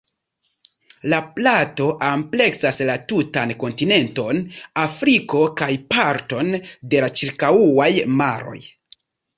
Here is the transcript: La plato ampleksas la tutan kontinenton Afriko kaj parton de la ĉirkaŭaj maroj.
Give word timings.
La 1.13 1.17
plato 1.35 1.89
ampleksas 2.07 2.81
la 2.91 2.95
tutan 3.13 3.55
kontinenton 3.65 4.43
Afriko 4.87 5.45
kaj 5.63 5.71
parton 5.95 6.55
de 6.63 7.07
la 7.07 7.15
ĉirkaŭaj 7.23 7.93
maroj. 8.23 8.61